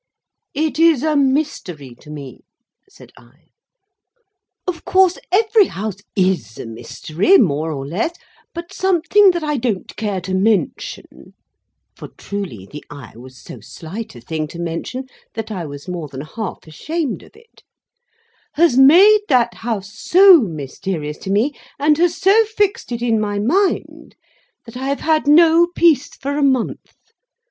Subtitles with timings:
[0.55, 2.39] "It is a mystery to me,"
[2.89, 3.49] said I.
[4.65, 8.15] "Of course every house is a mystery, more or less;
[8.51, 11.35] but, something that I don't care to mention"
[11.95, 16.07] (for truly the Eye was so slight a thing to mention that I was more
[16.07, 17.61] than half ashamed of it),
[18.53, 23.37] "has made that House so mysterious to me, and has so fixed it in my
[23.37, 24.15] mind,
[24.65, 26.91] that I have had no peace for a month.